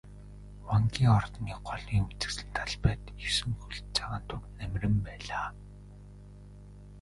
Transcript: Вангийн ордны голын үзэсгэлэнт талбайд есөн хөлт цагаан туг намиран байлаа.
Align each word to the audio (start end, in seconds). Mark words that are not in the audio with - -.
Вангийн 0.67 1.09
ордны 1.19 1.53
голын 1.67 2.01
үзэсгэлэнт 2.09 2.55
талбайд 2.57 3.03
есөн 3.27 3.53
хөлт 3.61 3.85
цагаан 3.97 4.23
туг 4.29 4.41
намиран 4.57 4.97
байлаа. 5.07 5.47